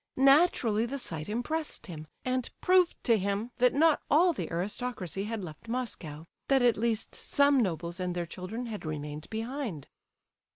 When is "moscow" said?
5.67-6.25